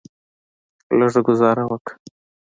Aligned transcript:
لږه 0.99 1.21
ګوزاره 1.27 1.63
وکه. 1.67 1.93